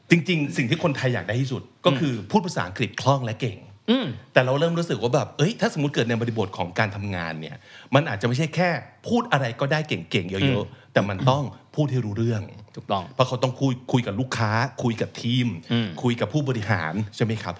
[0.10, 3.58] จริง ๆ สิ่งที่คนไทยอยากได้ที่สุด ก็คือพูดภาษาอังกฤษคล่องและเก่ง
[3.90, 7.58] อืมแต่เราเริ่มรู้สึกว่าแบบเอ้ยถ้าสมมติเกิดในบริบทของการทำงานเนี่ย
[7.96, 8.70] มันอาจจะไม่ใช่แค่
[9.08, 11.44] พูดอะไรก็ได้เก่งๆเยอะๆแต่มันต้อง
[11.76, 12.42] พูดให้รู้เรื่อง
[12.76, 14.52] ถูกต้องเพราะเขาต้องคุยคุยกับลูกค้า
[14.84, 17.56] คุยกับทีมอืมคุยกับผู้บริหารใช่ไหมครับ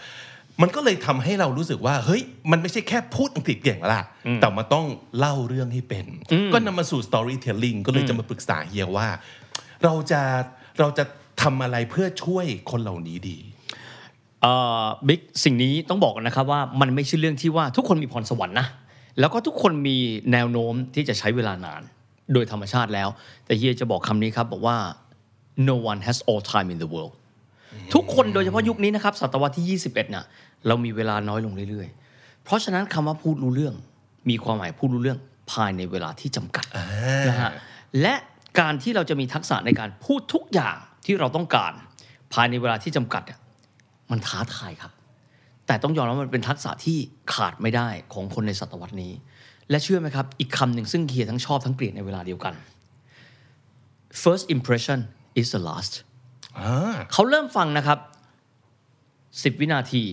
[0.62, 2.22] มันก็เลยทำให้เรารู้สึกว่า เฮ้ย
[2.52, 4.04] มันไม่ใช่แค่พูดอังกฤษเก่งแล้วล่ะ
[4.42, 4.86] แต่มันต้อง
[5.18, 6.06] เล่าเรื่องให้เป็น
[6.54, 9.08] ก็นำมาสู่ storytelling ก็เลยจะมาปรึกษาเฮียว่า
[9.84, 10.22] เราจะ
[10.80, 11.04] เราจะ
[11.42, 13.38] ทำอะไรเพื่อช่วยคนเหล่านี้ดี
[14.42, 18.68] เอ่อบิ๊กสิ่งนี้ต้องบอกกันนะครับว่ามันไม่ใช่เรื่องที่ว่าทุกคนมีพรสวรรค์นะ
[19.20, 19.98] แล้วก็ทุกคนมี
[20.32, 21.82] แนวโน้มที่จะใช้เวลานาน
[22.34, 23.10] โดยธรรมชาติแล้ว
[23.46, 24.78] แต่เฮียจะบอกคำนี้ครับบอกว่า
[25.70, 27.14] no one has all time in the world
[27.94, 30.26] ทุกคนโดยเฉพาะยุคนี้นะครับศตวรรษที่ 21เนี่ย
[30.68, 33.76] เรามีเวลาน้อยลงเรื่อยๆ เพราะฉะนั้นคำว่าพูดรู้เรื่อง
[34.30, 35.20] มีความหมายพูดรู้เรื่อง
[35.52, 36.66] ภายในเวลาที่จำกัด
[37.30, 37.52] นะฮะ
[38.02, 38.16] และ
[38.60, 41.74] การที่เราจะมีทักษะในการพูดทุกอย่างที่เราต้องการ
[42.34, 43.40] ภายในเวลาที่จำกัดอะ
[44.12, 44.92] มันท้าทายครับ
[45.68, 46.98] แต่ต้องยอมรับว่ามันเป็นทักษะที่
[47.34, 49.14] ขาดไม่ได้ของคนในศตวรรษนี้
[49.70, 52.54] และเชื่อไหมครับ อีกคำหนึ่งซึ่งเฮียทั้งชอบทั้งเกลียดในเวลาเดียวกัน
[54.24, 55.00] first impression
[55.40, 55.94] is the last
[56.60, 58.00] อ่าเขาเริ่มฟังนะครับ
[58.80, 60.04] 10 วินาที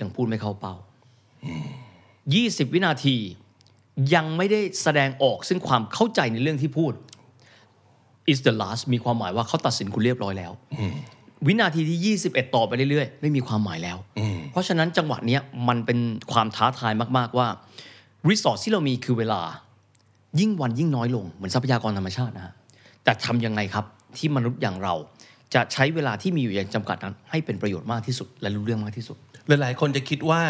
[0.00, 0.74] ยังพูดไม่เข้าเป้า
[2.12, 3.16] 20 วินาที
[4.14, 6.92] ยังไม่ได้แสดงออกซึ่งความเข้าใจในเรื่องที่พูด
[8.30, 10.52] is the last มีความหมายว่าเขาตัดสินคุณเรียบร้อยแล้ว
[11.46, 13.96] วินาทีที่ 21 ต่อไปเรื่อยๆ ไม่มีความหมายแล้ว
[14.52, 15.98] เพราะฉะนั้นจังหวะเนี้ยมันเป็น
[16.32, 17.46] ความท้าทายมากๆว่า
[18.28, 19.40] รีสอร์ทที่เรามีคือเวลา
[20.40, 22.54] ยิ่งวันยิ่งน้อยลง เหมือนทรัพยากรธรรมชาตินะฮะ
[23.04, 23.84] แต่ทำยังไงครับ
[24.18, 24.94] ที่มนุษย์อย่างเรา
[25.54, 29.16] จะใช้เวลาที่มีอยู่อย่างจำกัดนั้น ให้เป็นประโยชน์มากที่สุดและรู้เรื่องมากที่สุด
[29.48, 30.42] หลายๆ คนจะคิดว่า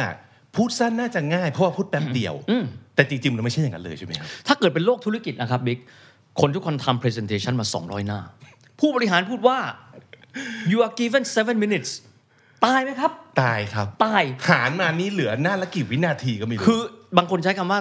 [0.56, 2.34] พูดสั้นน่าจะง่ายเพราะว่าพูดแป๊บเดียว
[2.94, 5.78] แต่จริงๆมันไม่ใช่อย่างนั้นเลยใช่ไหมครับถ้าเกิดเป็นโลกธุรกิจนะครับบิ๊ก
[6.40, 8.20] คนทุกคนทำ presentation มา 200 หน้า
[8.80, 9.58] ผู้บริหารพูดว่า
[10.70, 11.90] you are given seven minutes
[12.66, 16.80] ตายไหมครับ ตายครับ ตาย หารมานี้เหลือหน้าละกี่วินาทีก็ไม่รู้คือ
[17.16, 17.80] บางคนใช้คำว่า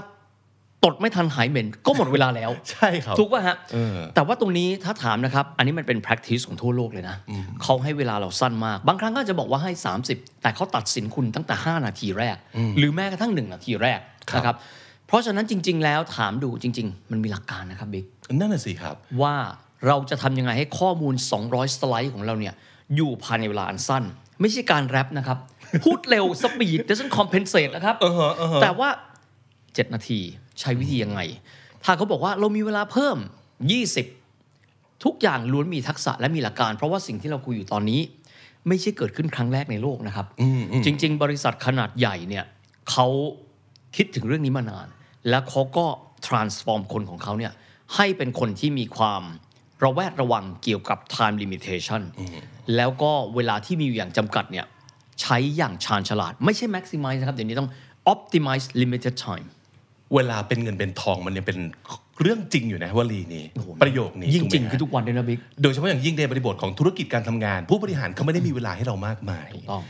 [0.85, 7.17] ตดไม่ทันหายเหม็นก็หมดเวลาแล้ว ใช่ครับถูกป่ะฮะเออแต่ว่าตรงนี้ถ้าถามนะครับ อันนี้มันเป็น practice ของทั่วโลกเลยนะ
[7.63, 9.71] เขาให้เวลาเราสั้นมาก บางครั้งก็จะบอกว่าให้
[10.07, 12.37] 30 แต่เขาตัดสินคุณตั้งแต่ 5 นาทีแรก
[12.77, 13.99] หรือแม้กระทั่ง 1 นาทีแรก
[14.35, 14.55] นะครับ
[15.07, 19.35] เพราะฉะนั้นจริง ๆ แล้วถามดูจริง ๆ มันมีหลักการนะครับบิ๊กนั่นน่ะสิครับ ว่า
[19.87, 21.13] เราจะทำยังไงให้ข้อมูล
[21.45, 22.53] 200 สไลด์ของเราเนี่ย
[22.95, 24.03] อยู่ภายในเวลาอันสั้น
[24.41, 25.37] ไม่ใช่การแรปนะครับ
[25.85, 28.89] พูดเร็วสปีด doesn't compensate นะครับเออฮะเออฮะแต่ว่า
[29.45, 30.19] 7 นาที
[30.59, 31.19] ใช้วิธียังไง
[31.83, 33.17] ถ้าเขาบอกว่าเรามีเวลาเพิ่ม
[34.25, 38.01] 20 ทุกอย่างล้วนมีทักษะและมีหลักการ เพราะว่าสิ่งที่เราคุยอยู่ตอนนี้
[38.67, 40.25] ไม่ใช่เกิดขึ้นครั้งแรกในโลกนะครับ
[40.85, 42.45] จริง ๆ บริษัทขนาดใหญ่เนี่ย
[42.91, 43.07] เขา
[43.95, 44.87] คิดถึงเรื่องนี้มานาน
[45.29, 45.85] แล้วเขาก็
[46.27, 47.53] transform คนของเขาเนี่ย
[47.95, 49.23] ให้เป็นคนที่มีความ
[49.83, 52.01] ระแวดระวังเกี่ยวกับ time limitation
[52.75, 54.65] แล้วก็เวลาที่มีอยู่อย่างจำกัดเนี่ย
[55.21, 57.69] ใช้อย่างชาญฉลาด ไม่ใช่ maximize นะครับ เดี๋ยวนี้ต้อง
[58.13, 59.47] optimize limited time
[60.15, 61.57] เวลาเป็นเงินเป็นทองมันยังเป็น
[62.21, 63.45] เรื่องจริงอยู่นะวลีนี้
[63.81, 69.83] ประโยคนี้ยิ่งถูกไหมจริงฮะคือทุกวันเลยนะบิ๊กโดยเฉพาะอย่างยิ่งในบริบทของธุรกิจการทำงาน ผู้บริหารเขาไม่ได้มีเวลาให้เรามากมายต้อง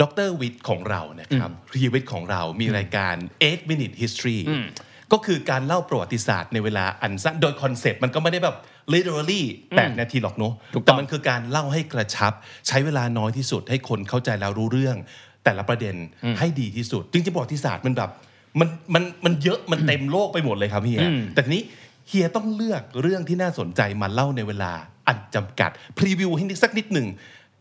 [0.00, 4.38] เฮียวิทย์ของเรานะครับเฮียวิทย์ของเรามีรายการ 8 minute history
[5.12, 8.56] ก็คือการเล่าประวัติศาสตร์ในเวลาอันสั้นโดยคอนเซ็ปต์มันก็ไม่ได้แบบ
[8.92, 12.32] literally 8 นาทีหรอกเนาะถูกต้องแต่มันคือการเล่าให้กระชับ
[12.68, 14.96] ใช้เวลาน้อยที่สุดให้คนเข้าใจแล้วรู้เรื่อง
[15.44, 15.94] แต่ละประเด็น
[16.38, 18.10] ให้ดีที่สุดจริงๆประวัติศาสตร์มันแบบ
[18.60, 21.00] มันมันมันเยอะมันเต็มโลกไปหมดเลยครับเฮีย
[21.34, 21.62] แต่ทีนี้
[22.08, 24.72] เฮียต้องเลือกเรื่องที่น่าสนใจมาเล่าในเวลา
[25.06, 27.08] อันจำกัด พรีวิวให้นิดสักนิดหนึ่ง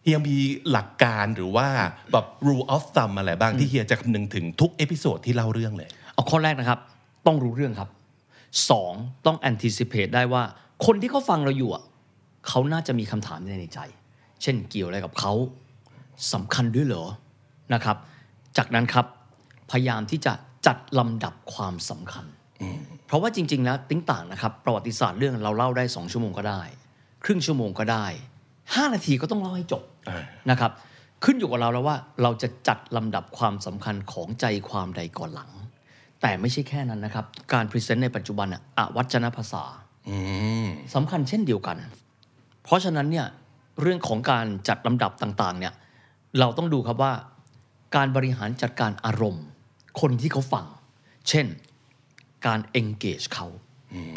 [0.04, 0.38] เฮียมี
[0.72, 1.68] หลักการหรือว่า
[2.12, 6.80] แบบ rule of thumb อะไรบ้างที่เฮียจะคำนึงถึงทุก episode ที่เล่าเรื่องเลย เอาข้อแรกนะครับ
[7.26, 7.90] ต้องรู้เรื่องครับ
[8.70, 8.94] สอง
[9.26, 10.44] ต้อง anticipate ได้ว่า
[10.86, 11.84] คนที่เขาฟังเราอยู่อะ
[12.48, 13.80] เขาน่าจะมีคำถามในใจ
[14.42, 15.34] เช่นเกี่ยวอะไรกับเขา
[16.34, 17.06] สำคัญด้วยเหรอ
[17.74, 17.98] นะครับ
[18.58, 19.06] จากนั้นครับ
[19.72, 20.34] พยายามที่จะ
[20.68, 22.26] จัดลำดับความสำคัญ
[23.06, 26.62] เพราะว่าจริง ๆ แล้วติ้งต่างนะครับ ประวัติศาสตร์เรื่องเราเล่าได้ 2 ชั่วโมงก็ได้
[27.24, 28.06] ครึ่งชั่วโมงก็ได้
[28.50, 30.72] 5 นาทีก็ต้องเล่าให้จบอ่านะครับ
[31.24, 35.52] ขึ้นอยู่กับเราแล้วว่าเราจะจัดลำดับความสำคัญของใจความใดก่อนหลัง
[36.22, 39.64] แต่ไม่ใช่แค่นั้นนะครับ การพรีเซนต์ในปัจจุบันอะอวัจนภาษา
[40.10, 40.16] อื
[40.64, 41.78] มสำคัญเช่นเดียวกัน
[42.64, 43.28] เพราะฉะนั้นเนี่ย
[43.82, 45.74] เรื่องของการจัดลำดับต่างๆเนี่ย
[46.40, 47.14] เราต้องดูครับว่า
[47.96, 49.46] การบริหารจัดการอารมณ์
[50.02, 50.66] คนที่เขาฟัง
[51.30, 51.46] เช่น
[52.46, 53.48] การ engage เขา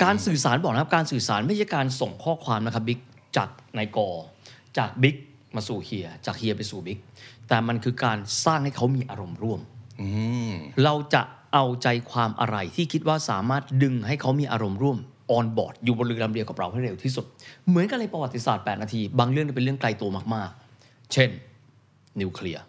[0.03, 3.01] การสื่อสารบอกนะครับการสื่อสารไม่ใช่การส่งข้อความนะครับบิ๊ก
[3.37, 4.09] จากนายกอ
[4.79, 5.17] จากบิ๊ก
[5.55, 6.99] มาสู่เฮียจากเฮียไปสู่บิ๊ก
[7.49, 9.61] แต่มันคือการสร้างให้เขามีอารมณ์ร่วม
[10.01, 10.09] อื
[10.51, 10.53] ม
[10.85, 11.23] เราจะ
[11.55, 14.99] เอาใจความอะไรที่คิดว่าสามารถดึงให้เขามีอารมณ์ร่วม
[15.31, 17.25] ออนบอร์ดอยู่บนเรือลำเดียวกับเราให้เร็วที่สุด
[17.69, 21.31] เหมือนกันเลยประวัติศาสตร์ 8 นาที บางเรื่องเป็นเรื่องไกลตัวมากๆ เช่น
[22.21, 22.63] นิวเคลียร์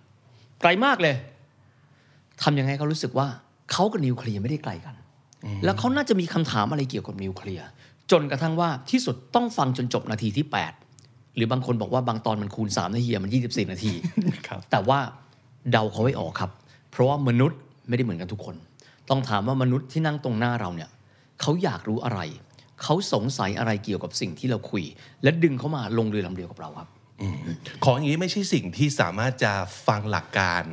[0.61, 1.15] ไกลมากเลย
[2.43, 3.27] ทำยังไงให้เขารู้สึกว่า
[3.71, 4.95] เขากับนิวเคลียร์ไม่ได้ไกลกัน
[5.63, 7.67] แล้วเขาน่าจะมีคำถามอะไรเกี่ยวกับนิวเคลียร์
[8.11, 10.45] จนกระทั่งว่าที่สุดต้องฟังจนจบนาทีที่
[10.91, 13.93] 8 หรือบางคนบอกว่าบางตอนมันคูณ3นาทีมัน 24 นาที
[14.47, 14.99] ครับแต่ว่า
[15.71, 16.51] เดาเขาไว้ออกครับ
[16.91, 18.55] เพราะว่ามนุษย์ไม่ได้เหมือนกันทุกคน
[19.09, 20.89] ต้องถามว่ามนุษย์ที่นั่งตรงหน้าเราเนี่ย
[21.41, 22.19] เขาอยากรู้อะไร
[22.83, 24.83] เขาสงสัยอะไรเกี่ยวกับสิ่งที่เราคุย
[25.23, 26.89] และดึงเขามาลงเรือลำเดียวกับเราครับ
[27.83, 29.53] ของอย่างนี้ไม่ใช่สิ่งที่สามารถจะ
[29.87, 30.63] ฟังหลักการ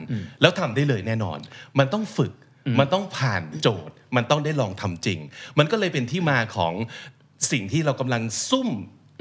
[0.40, 1.38] แล้วทำได้เลยแน่นอน
[1.78, 2.32] มันต้องฝึก
[2.80, 5.18] มันต้องผ่านโจทย์ มันต้องได้ลองทำจริง
[5.58, 6.74] มันก็เลยเป็นที่มาของ
[7.52, 8.68] สิ่งที่เรากำลังซุ่ม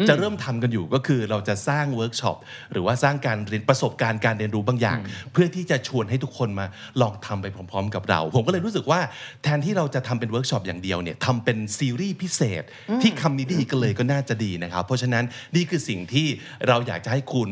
[0.10, 2.38] จะเริ่มทำกันอยู่ก็คือเราจะสร้างเวิร์กช็อป
[2.72, 4.98] หรือว่าสร้างการเรียนประสบการณ์การเรียนรู้บางอย่าง
[5.34, 6.66] เพื่อที่จะชวนให้ทุกคนมา
[7.02, 9.00] ลองทำไปพร้อม ๆ กับเรา ผมก็เลยรู้สึกว่า
[9.44, 12.64] แทนที่เราจะทำเป็นเวิร์กช็อปอย่างเดียวเนี่ยทำเป็นซีรีส์พิเศษ
[13.02, 15.24] ที่คำนี้ดีกันเลยก็น่าจะดีนะครับ เพราะฉะนั้น
[15.56, 16.28] นี่คือสิ่งที่
[16.68, 17.50] เราอยากจะให้คุณ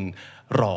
[0.60, 0.76] รอ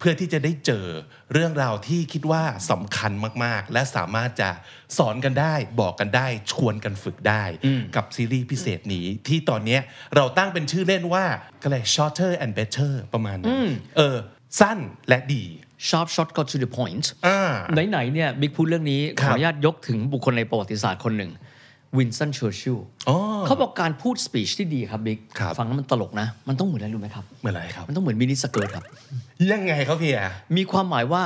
[0.00, 0.86] เพื่อที่จะได้เจอ
[1.32, 3.12] เรื่องราวที่คิดว่าสำคัญ
[3.44, 4.50] มากๆ และสามารถจะ
[4.98, 7.44] สอนกันได้บอกกันได้ ชวนกันฝึกได้
[7.96, 9.80] กับซีรีส์พิเศษนี้ที่ตอนเนี้ย
[10.16, 11.24] เราตั้งเป็นชื่อเล่นว่า
[11.62, 13.60] ก็เลย shorter and better ประมาณนั้น
[13.96, 14.16] เออ
[14.60, 15.44] สั้นและดี
[15.88, 17.40] sharp short go to the point อ่า
[17.90, 21.30] ไหนๆเนี่ยบิ๊กพูดเรื่องนี้ขครัอบอนุญาตยกถึงบุคคลในประวัติศาสตร์คนหนึ่ง
[21.98, 28.84] วินสตันเชอร์ชิลอ๋อเขาบอกการพูด speech ที่ดีครับบิ๊กครับฟังแล้วมันตลกนะ มันต้องเหมือนอะไรรู้ไหมครับเหมือนอะไรครับ มันต้องเหมือน miniskirt ครับ
[29.50, 30.18] ยังไงครับพี่แก
[30.56, 31.22] มีความหมายว่า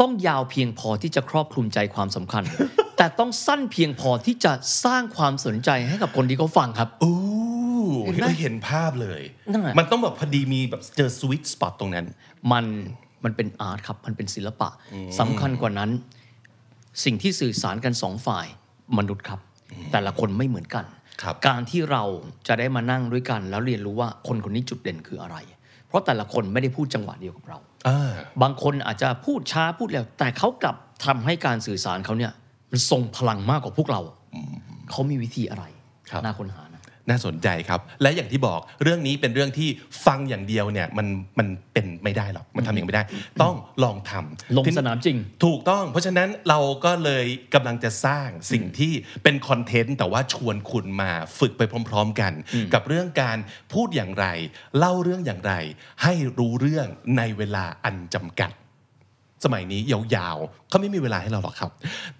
[0.00, 2.42] ต้องยาวเพียงพอที่จะครอบคลุมใจความสำคัญ
[2.96, 4.52] แต่ต้องสั้นเพียงพอที่จะ
[4.84, 7.14] สร้างความสนใจให้กับคนที่เขาฟังครับอู้
[8.04, 9.20] เห็นไหมเห็นภาพเลย
[9.52, 12.06] นั่นแหละมันต้องแบบพอดีมีแบบเจอสวิตสปอตตรงนั้น
[12.52, 12.64] มัน
[13.24, 14.68] มันเป็นอาร์ตครับ มันเป็นศิลปะ
[15.20, 15.90] สำคัญกว่านั้น
[17.04, 18.46] สิ่งที่สื่อสารกันสองฝ่าย
[18.98, 19.40] มนุษย์ครับ
[19.92, 20.84] แต่ละคนไม่เหมือนกัน
[21.22, 22.02] ครับการที่เรา
[22.48, 25.36] จะได้มานั่งด้วยกัน แล้วเรียนรู้ว่าคนคนนี้จุดเด่นคืออะไร
[25.88, 32.32] เพราะแต่ละคนไม่ได้พูดจังหวะเดียวกับเราอ่าบางคนอาจจะพูดช้าพูดเร็วแต่เขากลับทำให้การสื่อสารเขาเนี่ย
[32.70, 34.00] มันทรงพลังมากกว่าพวกเรา
[34.90, 35.64] เขามีวิธีอะไร
[36.10, 36.62] ครับน่าค้นหา
[37.10, 39.68] นะน่าสนใจครับ และอย่างที่บอกเรื่องนี้เป็นเรื่องที่
[40.06, 41.06] ฟังอย่างเดียวเนี่ยมัน
[41.38, 43.02] มันเป็นไม่ได้หรอกมันทำอย่างไม่ได้
[43.42, 48.92] ต้องลองทำลงสนามจริง ถูกต้อง เพราะฉะนั้นเราก็เลยกำลังจะสร้างสิ่งที่
[49.22, 52.32] เป็นคอนเทนต์แต่ว่าชวนคุณมาฝึกไปพร้อม ๆ กัน
[52.74, 53.38] กับเรื่องการ
[53.72, 54.26] พูดอย่างไร
[54.78, 55.54] เล่าเรื่องอย่างไร
[56.02, 58.52] ให้รู้เรื่องในเวลาอันจำกัด
[59.44, 61.70] สมัยนี้ยาวๆเขาไม่มีเวลาให้เราหรอกครับ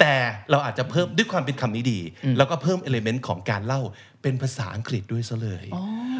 [0.00, 0.12] แต่
[0.50, 2.00] เราอาจจะเพิ่มด้วยความเป็นคำนี้ดี
[2.38, 3.80] แล้วก็เพิ่มเอลิเมนต์ของการเล่า
[4.22, 5.66] เป็นภาษาอังกฤษด้วยซะเลย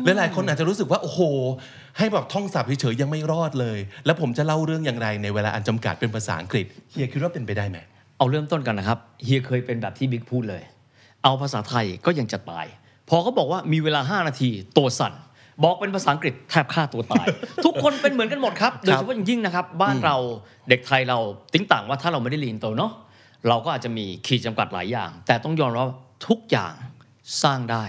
[0.05, 1.21] และหลายคนอาจจะรู้สึกว่า โอ้โห
[1.99, 7.79] ให้แบบท่องศัพท์เฉยๆยังไม่รอดเลย แล้วผมจะเล่าเรื่องอย่างไรในเวลาอันจำกัดเป็นภาษาอังกฤษเฮียคิดว่าเป็นไปได้ไหม
[8.19, 10.63] เอาเริ่มต้นกันนะครับเฮียเคยเป็นแบบที่บิ๊กพูดเลย
[11.25, 12.67] เอาภาษาไทยก็ยังจะตาย
[13.09, 15.13] พอเขาบอกว่ามีเวลา 5 นาทีตัวสั่น
[15.65, 17.27] บอกเป็นภาษาอังกฤษแทบฆ่าตัวตาย
[17.65, 20.17] ทุกคนเป็นเหมือนกันหมดครับ โดยเฉพาะอย่างยิ่งนะครับ บ้านเรา
[20.69, 21.19] เด็กไทยเรา
[21.55, 22.93] ติ้งต่างว่าถ้าเราไม่ได้เรียนโตเนาะ
[23.49, 25.97] เราก็อาจจะมีขีดจำกัดหลายอย่าง แต่ต้องยอมรับว่า
[26.29, 26.75] ทุกอย่าง
[27.43, 27.85] สร้างได้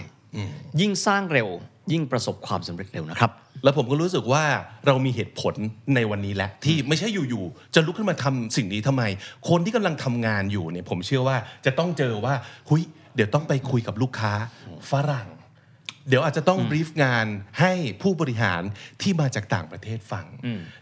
[0.82, 1.50] ยิ่งสร้างเร็ว
[1.92, 3.32] ยิ่งประสบความสำเร็จเร็วนะครับ
[3.64, 4.44] แล้วผมก็รู้สึกว่า
[4.88, 5.56] เรามีเหตุผล
[5.96, 9.04] ในวันนี้แหละที่ไม่ใช่อยู่ๆจะลุกขึ้นมาทำสิ่งนี้ทำไม
[9.50, 12.34] คนที่กำลังทำงานอยู่เนี่ยผมเชื่อว่าจะต้องเจอว่า
[12.70, 12.82] หุย
[13.16, 14.32] เดี๋ยวต้องไปคุยกับลูกค้า
[14.92, 15.28] ฝรั่ง
[16.10, 17.26] เดี๋ยวอาจจะต้อง brief งาน
[17.60, 18.62] ให้ผู้บริหาร
[19.02, 20.26] ที่มาจากต่างประเทศฟัง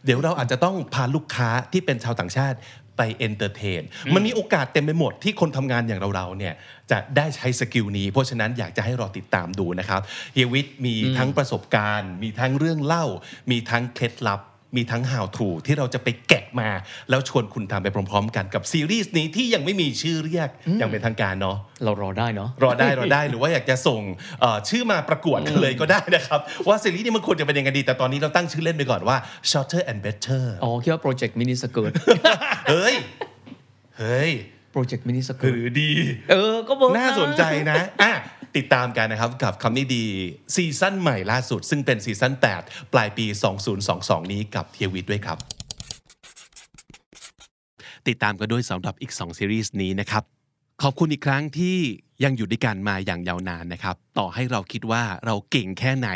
[0.05, 2.57] เดี๋ยวเราอาจจะต้องพาลูกค้าที่เป็นชาวต่างชาติ
[2.97, 3.81] ไป entertain
[4.15, 6.53] มันมีโอกาสเต็มไปหมดที่คนทำงานอย่างเราๆเนี่ย
[6.91, 10.01] จะได้ใช้ skill นี้ เพราะฉะนั้นอยากจะให้รอติดตามดูนะครับ
[10.33, 13.05] เฮียวิทย์มีทั้งประสบการณ์ มีทั้งเรื่องเล่า
[13.51, 14.41] มีทั้งเคล็ดลับ
[14.75, 16.69] มีทั้ง how to ที่เราจะไปแกะมา
[17.09, 20.49] แล้วชวนคุณทำไปพร้อม ๆ กันกับซีรีส์นี้ที่ยังไม่มีชื่อเรียก
[20.79, 24.01] อย่างเป็นทางการเนาะเรารอได้เนาะรอได้รอได้หรือว่าอยากจะส่ง
[24.41, 29.17] เอ่อชื่อมาประกวดกันเลยก็ได้นะครับ ว่าซีรีส์นี้มันควรจะเป็นยังไงดี แต่ตอนนี้เราตั้งชื่อเล่นไปก่อนว่า
[29.51, 31.93] shorter and better อ๋อคิดว่าโปรเจกต์ miniskirt
[32.69, 32.93] เฮ้ย
[33.99, 34.31] เฮ้ย
[34.71, 35.91] โปรเจกต์ miniskirt รือดี
[36.31, 38.13] เออก็ work น่าสนใจนะอะ
[38.57, 40.05] ติดตามกันนะครับกับคำนี้ดี
[40.55, 43.25] ซีซั่นใหม่ล่าสุด ซึ่งเป็นซีซั่น8 ปลายปี
[43.79, 45.37] 2022 นี้กับเฮียวิทย์ด้วยครับ
[48.07, 50.23] ติดตามกันด้วยสำหรับอีก 2 ซีรีส์นี้นะครับ
[50.83, 51.77] ขอบคุณอีกครั้งที่
[52.23, 56.09] ยังอยู่ด้วยกันมาอย่างยาวนานนะครับ ต่อให้เราคิดว่าเราเก่งแค่ไหน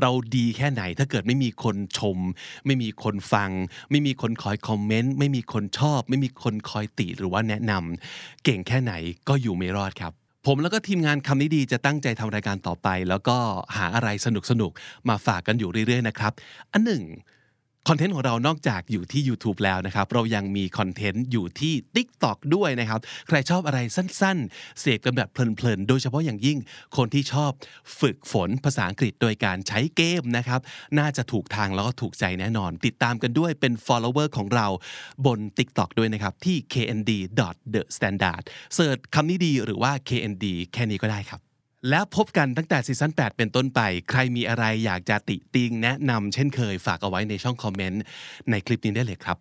[0.00, 2.18] เราดีแค่ไหน ถ้าเกิดไม่มีคนชม
[2.66, 3.50] ไม่มีคนฟัง
[3.90, 8.92] ไม่มีคนคอยคอมเมนต์ ไม่มีคนชอบ ไม่มีคนคอยติหรือว่าแนะนำเก่งแค่ไหน
[9.28, 10.12] ก็อยู่ไม่รอดครับ
[10.46, 13.36] ผมแล้วก็ทีมงานคำนี้ดีจะตั้งใจทำรายการต่อไป แล้วก็
[13.76, 14.28] หาอะไรส
[14.60, 16.32] นุกๆมาฝากกันอยู่เรื่อยๆนะครับ
[16.72, 17.02] อันหนึ่ง
[17.88, 26.58] คอนเทนต์ของเรานอกจากอยู่ที่ YouTube แล้วนะครับ เรายังมีคอนเทนต์อยู่ที่ TikTok ด้วยนะครับ ใครชอบอะไรสั้นๆ เสพกันแบบเพลินๆ โดยเฉพาะอย่างยิ่ง
[26.96, 27.52] คนที่ชอบ
[28.00, 30.60] ฝึกฝนภาษาอังกฤษโดยการใช้เกมนะครับ
[30.98, 34.66] น่าจะถูกทางแล้วก็ถูกใจแน่นอน ติดตามกันด้วยเป็น follower ของเรา
[35.26, 38.42] บน TikTok ด้วยนะครับที่ knd.thestandard
[38.74, 41.42] เสิร์ชคำนี้ดีหรือว่า knd แค่นี้ก็ได้ครับ
[41.90, 48.02] แล้วพบกันตั้งแต่ซีซั่น8 เป็นต้นไป ใครมีอะไรอยากจะติติงแนะนำเช่นเคยฝากเอาไว้ในช่องคอมเมนต์
[48.50, 49.36] ในคลิปนี้ได้เลยครับ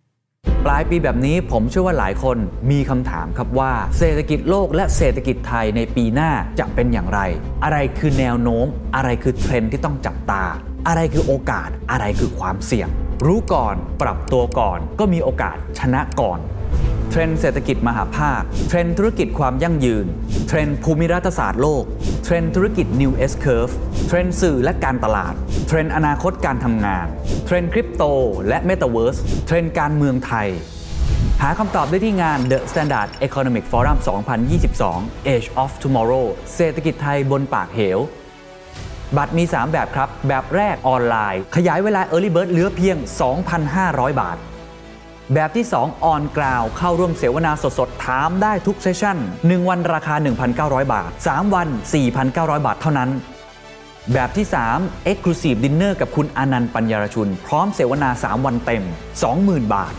[0.65, 2.37] ปลายปีแบบนี้ผมเชื่อว่าหลายคน
[2.71, 7.19] มีคำถามครับว่า เศรษฐกิจโลกและเศรษฐกิจไทยในปีหน้าจะเป็นอย่างไร
[7.63, 10.43] อะไรคือแนวโน้ม อะไรคือเทรนด์ที่ต้องจับตา
[10.87, 12.89] อะไรคือโอกาส อะไรคือความเสี่ยง
[13.25, 16.39] รู้ก่อนปรับตัวก่อน ก็มีโอกาสชนะก่อน
[17.15, 20.05] เทรนด์เศรษฐกิจมหภาค เทรนด์ธุรกิจความยั่งยืน
[20.47, 21.83] เทรนด์ภูมิรัฐศาสตร์โลก
[22.23, 23.73] เทรนด์ธุรกิจ New S Curve
[24.07, 25.33] เทรนด์สื่อและการตลาด
[25.67, 27.05] เทรนด์อนาคตการทำงาน
[27.45, 28.03] เทรนด์คริปโต
[28.47, 30.47] และ Metaverse เทรนด์การเมืองไทย
[31.41, 33.97] หาคำตอบได้ที่งาน The Standard Economic Forum
[34.63, 37.99] 2022 Age of Tomorrow เศรษฐกิจไทยบนปากเหว
[39.17, 42.97] บัตรมี 3 แบบครับ แบบแรกออนไลน์ ขยายเวลา Early Bird เหลือเพียง
[43.59, 44.37] 2,500 บาท
[45.33, 50.15] แบบที่ 2 on ground เข้าร่วมเสวนาสดๆ ถามได้ทุก session 1 วันราคา
[50.53, 51.67] 1,900 บาท 3 วัน
[52.17, 53.09] 4,900 บาทเท่านั้น
[54.13, 54.45] แบบที่
[54.77, 58.83] 3 Exclusive Dinner กับคุณอานันท์ปันยารชุน พร้อมเสวนา 3 วันเต็ม
[59.29, 59.93] 20,000 บาท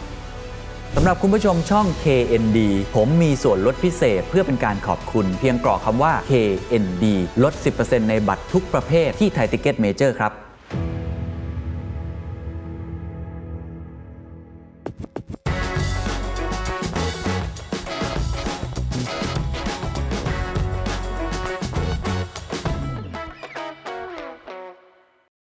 [0.95, 2.59] สำหรับคุณผู้ชมช่อง KND
[2.95, 7.05] ผมมีส่วนลดพิเศษเพื่อเป็นการขอบคุณ เพียงกรอกคำว่า KND
[7.43, 10.44] ลด 10%ในบัตรทุกประเภทที่ไทยทิคเก็ตเมเจอร์ครับ